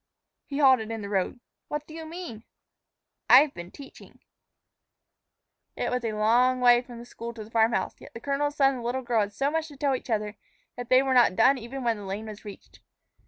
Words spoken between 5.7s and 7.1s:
IT was a long way from the